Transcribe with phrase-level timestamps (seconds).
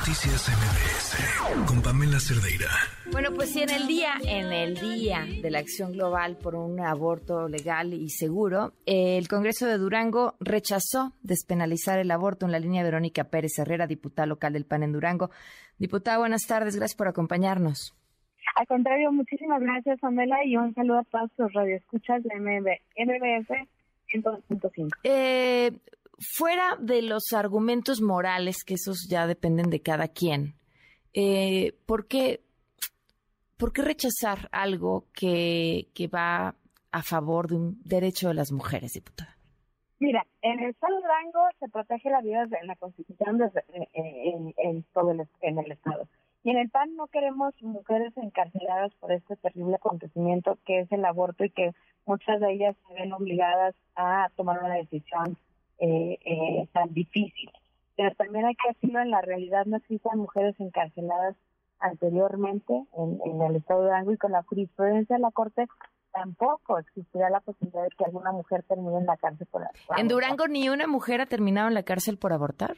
[0.00, 2.70] Noticias MBS con Pamela Cerdeira.
[3.12, 6.80] Bueno, pues sí, en el día, en el día de la acción global por un
[6.80, 12.82] aborto legal y seguro, el Congreso de Durango rechazó despenalizar el aborto en la línea
[12.82, 15.30] Verónica Pérez Herrera, diputada local del PAN en Durango.
[15.76, 17.94] Diputada, buenas tardes, gracias por acompañarnos.
[18.56, 23.68] Al contrario, muchísimas gracias, Pamela, y un saludo a todos los radioescuchas de MBS
[24.14, 24.88] 102.5.
[25.04, 25.72] Eh,
[26.20, 30.54] fuera de los argumentos morales, que esos ya dependen de cada quien,
[31.14, 32.40] eh, ¿por, qué,
[33.56, 36.54] ¿por qué rechazar algo que, que va
[36.92, 39.36] a favor de un derecho de las mujeres, diputada?
[39.98, 41.02] Mira, en el Estado de
[41.58, 46.08] se protege la vida en la Constitución desde, en, en, todo el, en el Estado.
[46.42, 51.04] Y en el PAN no queremos mujeres encarceladas por este terrible acontecimiento que es el
[51.04, 51.72] aborto y que
[52.06, 55.36] muchas de ellas se ven obligadas a tomar una decisión
[55.80, 57.50] eh, eh, tan difícil.
[57.96, 61.36] Pero también hay que decirlo, en la realidad no existen mujeres encarceladas
[61.78, 65.66] anteriormente en, el estado de Durango y con la jurisprudencia de la Corte
[66.12, 69.98] tampoco existirá la posibilidad de que alguna mujer termine en la cárcel por abortar.
[69.98, 72.76] ¿En Durango ni una mujer ha terminado en la cárcel por abortar?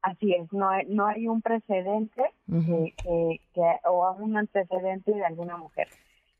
[0.00, 3.40] Así es, no hay, no hay un precedente que,
[3.84, 5.88] o un antecedente de alguna mujer.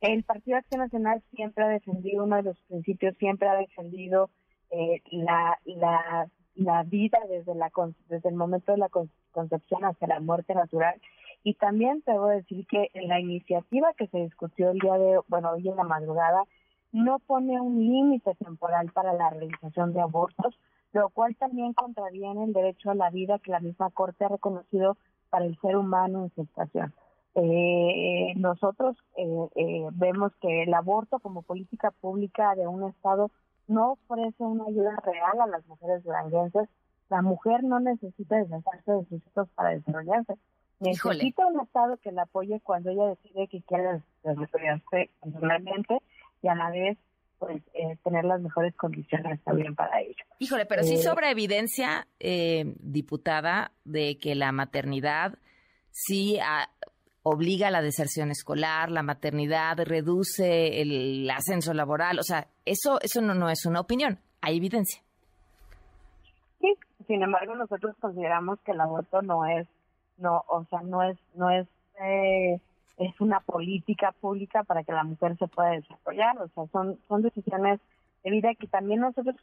[0.01, 4.31] El Partido Acción Nacional siempre ha defendido, uno de los principios siempre ha defendido
[4.75, 7.71] eh, la, la, la vida desde, la,
[8.09, 8.91] desde el momento de la
[9.33, 11.01] concepción hasta la muerte natural.
[11.43, 15.51] Y también debo decir que en la iniciativa que se discutió el día de, bueno,
[15.53, 16.45] hoy en la madrugada,
[16.93, 20.59] no pone un límite temporal para la realización de abortos,
[20.93, 24.97] lo cual también contraviene el derecho a la vida que la misma Corte ha reconocido
[25.29, 26.95] para el ser humano en su estación.
[27.35, 33.33] Eh, nosotros eh, eh, vemos que el aborto como política pública de un Estado
[33.67, 36.69] no ofrece una ayuda real a las mujeres duranguenses.
[37.09, 40.35] La mujer no necesita deshacerse de sus hijos para desarrollarse.
[40.81, 45.99] Necesita un Estado que la apoye cuando ella decide que quiere desarrollarse personalmente
[46.43, 46.99] y a la vez
[47.39, 50.25] pues eh, tener las mejores condiciones también para ello.
[50.39, 55.39] Híjole, pero sí eh, sobra evidencia, eh, diputada, de que la maternidad
[55.91, 56.39] sí
[57.25, 63.23] obliga a la deserción escolar, la maternidad reduce el ascenso laboral, o sea, eso, eso
[63.23, 65.03] no, no es una opinión, hay evidencia.
[66.61, 66.75] Sí,
[67.07, 69.67] sin embargo nosotros consideramos que el aborto no es,
[70.19, 71.67] no, o sea, no es, no es,
[72.03, 72.61] eh,
[72.99, 77.23] es una política pública para que la mujer se pueda desarrollar, o sea, son, son
[77.23, 77.81] decisiones
[78.23, 79.37] de vida que también nosotros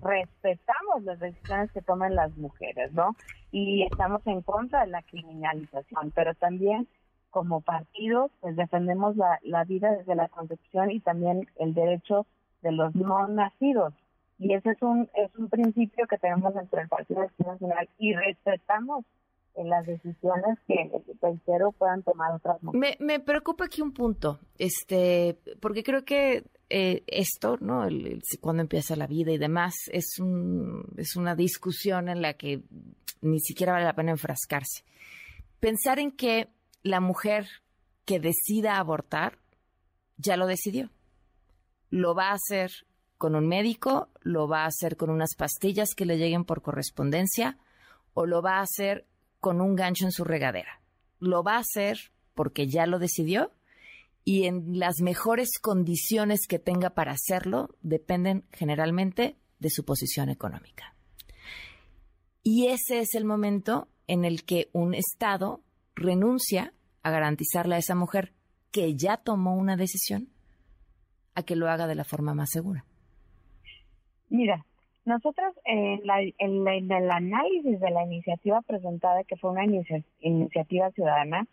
[0.00, 3.16] respetamos las decisiones que toman las mujeres, ¿no?
[3.50, 6.86] Y estamos en contra de la criminalización, pero también
[7.36, 12.24] como partido, pues defendemos la, la vida desde la concepción y también el derecho
[12.62, 13.92] de los no nacidos.
[14.38, 19.04] Y ese es un, es un principio que tenemos dentro del Partido Nacional y respetamos
[19.54, 22.98] en las decisiones que, tercero puedan tomar otras mujeres.
[23.00, 27.86] Me, me preocupa aquí un punto, este, porque creo que eh, esto, ¿no?
[28.40, 32.62] cuando empieza la vida y demás, es, un, es una discusión en la que
[33.20, 34.84] ni siquiera vale la pena enfrascarse.
[35.60, 36.48] Pensar en que
[36.86, 37.48] la mujer
[38.04, 39.38] que decida abortar
[40.16, 40.90] ya lo decidió.
[41.90, 42.70] Lo va a hacer
[43.18, 47.58] con un médico, lo va a hacer con unas pastillas que le lleguen por correspondencia
[48.14, 49.06] o lo va a hacer
[49.40, 50.80] con un gancho en su regadera.
[51.18, 53.50] Lo va a hacer porque ya lo decidió
[54.24, 60.94] y en las mejores condiciones que tenga para hacerlo dependen generalmente de su posición económica.
[62.44, 65.62] Y ese es el momento en el que un Estado
[65.96, 66.72] renuncia
[67.06, 68.32] a garantizarle a esa mujer
[68.72, 70.28] que ya tomó una decisión
[71.36, 72.84] a que lo haga de la forma más segura?
[74.28, 74.64] Mira,
[75.04, 81.46] nosotros en, la, en, el análisis de la iniciativa presentada, que fue una iniciativa ciudadana,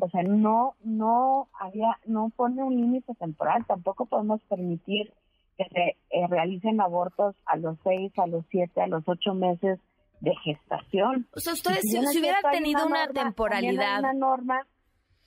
[0.00, 5.12] o sea, no, no había, no pone un límite temporal, tampoco podemos permitir
[5.56, 9.78] que se eh, realicen abortos a los seis, a los siete, a los ocho meses
[10.20, 11.28] de gestación.
[11.32, 14.66] O sea, ustedes, si, hubiera tenido una, temporalidad, una norma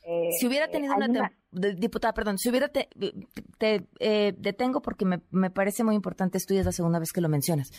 [0.06, 2.90] eh, si hubiera tenido una, diputada, perdón, si hubiera te,
[4.00, 7.30] eh, detengo porque me, me, parece muy importante esto es la segunda vez que lo
[7.30, 7.72] mencionas.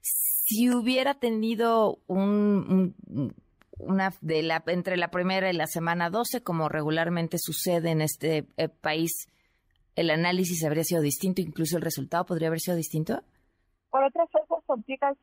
[0.00, 2.94] Si hubiera tenido un,
[3.78, 8.46] una de la entre la primera y la semana 12, como regularmente sucede en este
[8.56, 9.28] eh, país,
[9.94, 13.22] el análisis habría sido distinto, incluso el resultado podría haber sido distinto.
[13.90, 15.16] Por otras fuerzas políticas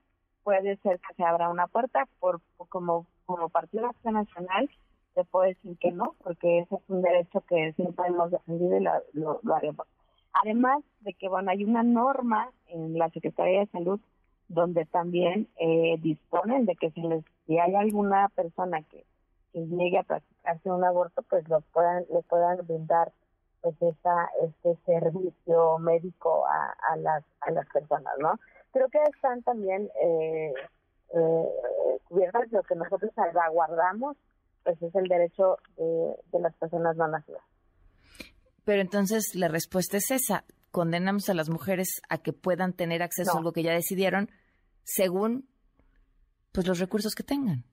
[0.44, 4.70] puede ser que se abra una puerta por como como Partido Nacional
[5.16, 9.20] te puedo decir que no, porque ese es un derecho que siempre hemos defendido y
[9.20, 9.88] lo, haremos.
[10.44, 14.00] Además de que, bueno, hay una norma en la Secretaría de Salud
[14.48, 19.04] donde también eh, disponen de que si, les, si hay alguna persona que
[19.54, 23.12] llegue a practicarse un aborto, pues lo puedan, le puedan brindar
[23.62, 28.38] pues esa, este servicio médico a, a, las, a las personas, ¿no?
[28.72, 30.54] Creo que están también eh,
[31.14, 31.46] eh,
[32.08, 34.18] cubiertas lo que nosotros salvaguardamos,
[34.66, 37.44] pues es el derecho de, de las personas no nacidas.
[38.66, 43.32] Pero entonces la respuesta es esa, condenamos a las mujeres a que puedan tener acceso
[43.32, 44.30] a algo que ya decidieron
[44.84, 45.48] según
[46.52, 47.64] pues los recursos que tengan.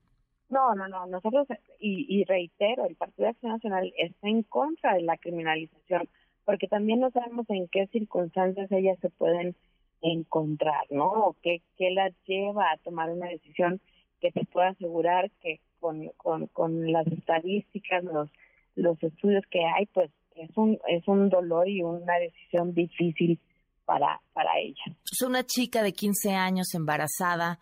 [0.49, 1.07] No, no, no.
[1.07, 1.47] Nosotros,
[1.79, 6.07] y, reitero, el Partido de Acción Nacional está en contra de la criminalización,
[6.45, 9.55] porque también no sabemos en qué circunstancias ellas se pueden
[10.01, 11.07] encontrar, ¿no?
[11.07, 13.81] O qué, qué las lleva a tomar una decisión
[14.19, 18.29] que te pueda asegurar que con, con, con las estadísticas, los,
[18.75, 23.37] los estudios que hay, pues es un, es un dolor y una decisión difícil
[23.83, 24.95] para, para ella.
[25.11, 27.59] Es una chica de 15 años embarazada.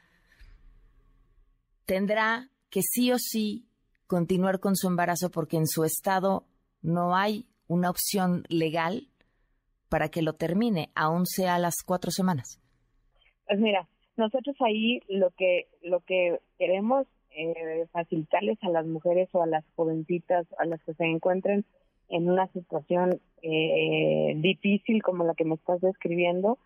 [1.85, 3.65] Tendrá que sí o sí
[4.05, 6.45] continuar con su embarazo porque en su estado
[6.83, 9.07] no hay una opción legal
[9.89, 12.61] para que lo termine, aún sea a las cuatro semanas.
[13.47, 19.41] Pues mira, nosotros ahí lo que lo que queremos eh, facilitarles a las mujeres o
[19.41, 21.65] a las jovencitas, a las que se encuentren
[22.09, 26.57] en una situación eh, difícil como la que me estás describiendo,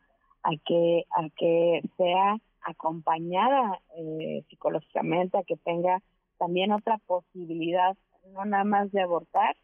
[0.44, 6.02] a que a que sea acompañada eh, psicológicamente, a que tenga
[6.38, 7.96] también otra posibilidad,
[8.34, 9.56] no nada más de abortar,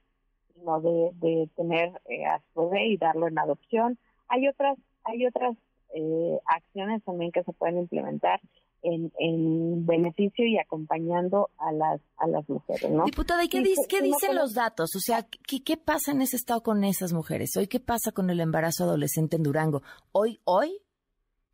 [0.53, 3.97] sino de, de tener eh, a su bebé y darlo en adopción.
[4.27, 5.57] Hay otras, hay otras
[5.93, 8.39] eh, acciones también que se pueden implementar
[8.83, 13.05] en, en, beneficio y acompañando a las a las mujeres, ¿no?
[13.05, 14.95] Diputada, ¿y qué, qué dicen los datos?
[14.95, 17.55] O sea, ¿qué, ¿qué pasa en ese estado con esas mujeres?
[17.57, 19.81] Hoy, ¿qué pasa con el embarazo adolescente en Durango?
[20.11, 20.81] Hoy, hoy,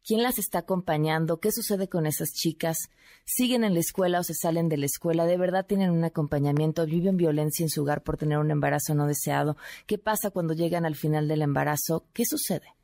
[0.08, 1.42] ¿Quién las está acompañando?
[1.42, 2.78] ¿Qué sucede con esas chicas?
[3.26, 5.26] ¿Siguen en la escuela o se salen de la escuela?
[5.26, 6.86] ¿De verdad tienen un acompañamiento?
[6.86, 9.58] ¿Viven violencia en su hogar por tener un embarazo no deseado?
[9.86, 12.06] ¿Qué pasa cuando llegan al final del embarazo?
[12.14, 12.77] ¿Qué sucede?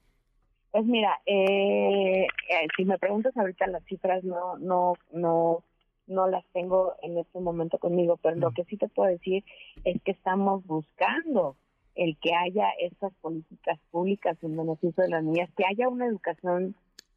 [0.74, 5.64] Pues mira, eh, eh, si me preguntas ahorita las cifras no no no
[6.08, 9.46] no las tengo en este momento conmigo, pero lo que sí te puedo decir
[9.84, 11.56] es que estamos buscando
[11.94, 16.74] el que haya estas políticas públicas en beneficio de las niñas, que haya una educación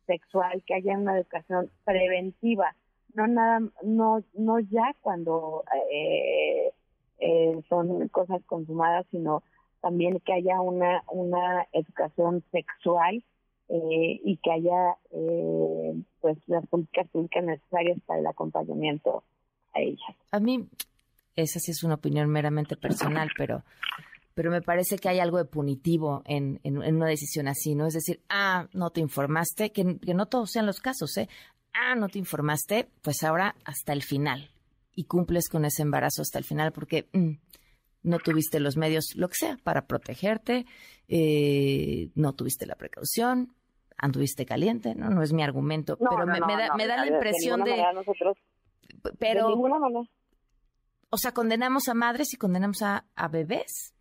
[0.06, 2.76] sexual, que haya una educación preventiva,
[3.14, 6.72] no nada, no, no ya cuando eh,
[7.20, 9.42] eh, son cosas consumadas, sino
[9.80, 13.24] también que haya una, una educación sexual
[13.68, 14.96] eh, y que haya
[16.20, 19.24] pues las políticas públicas necesarias para el acompañamiento
[19.72, 20.16] a ellas.
[20.30, 20.68] A mí,
[21.34, 23.62] esa sí es una opinión meramente personal, pero
[24.36, 27.86] pero me parece que hay algo de punitivo en, en, una decisión así, ¿no?
[27.86, 31.26] Es decir, ah, no te informaste, que, no todos sean los casos, ¿eh?
[31.72, 34.50] Ah, no te informaste, pues ahora hasta el final.
[34.94, 37.30] Y cumples con ese embarazo hasta el final porque mm,
[38.02, 40.66] no tuviste los medios, lo que sea, para protegerte,
[41.08, 43.54] eh, no tuviste la precaución,
[43.98, 45.10] anduviste caliente, ¿no?
[45.10, 47.82] No es mi argumento, pero me, da, me da la impresión de...
[49.18, 49.48] pero...
[51.08, 53.94] O sea, condenamos a madres y condenamos a, a bebés.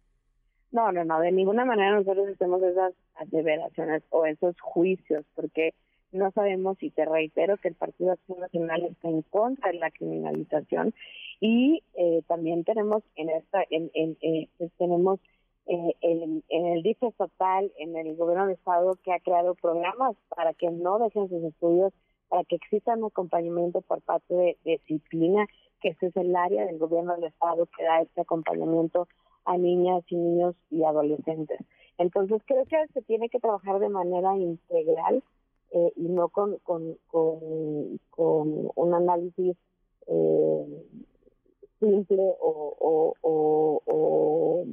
[0.72, 5.74] No, no, no, de ninguna manera nosotros hacemos esas aseveraciones o esos juicios, porque
[6.12, 9.92] no sabemos, y te reitero, que el Partido Acción Nacional está en contra de la
[9.92, 10.94] criminalización
[11.40, 15.20] y eh, también tenemos en esta, en, en, eh, pues tenemos
[15.68, 20.54] eh, en, el DIF estatal, en el gobierno de estado que ha creado programas para
[20.54, 21.92] que no dejen sus estudios,
[22.30, 25.48] para que exista un acompañamiento por parte de, disciplina,
[25.82, 29.08] que ese es el área del gobierno del estado que da este acompañamiento
[29.46, 31.60] a niñas y niños y adolescentes.
[31.98, 35.24] Entonces creo que se tiene que trabajar de manera integral
[35.72, 39.58] eh, y no con, con, con, un análisis
[40.08, 40.86] eh,
[41.80, 44.66] simple o, o,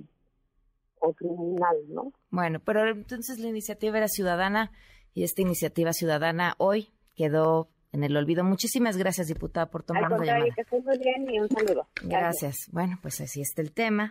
[1.17, 2.13] criminal, ¿no?
[2.31, 4.71] Bueno, pero entonces la iniciativa era ciudadana
[5.15, 8.45] y esta iniciativa ciudadana hoy quedó en el olvido.
[8.45, 10.45] Muchísimas gracias, diputada, por tomar la llamada.
[10.55, 11.87] que estés muy bien y un saludo.
[12.03, 12.57] Gracias.
[12.71, 14.11] Bueno, pues así está el tema.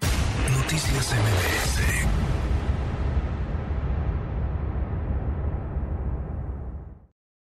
[0.57, 2.10] Noticias MBS